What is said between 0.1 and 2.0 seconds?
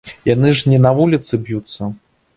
Яны ж не на вуліцы б'юцца.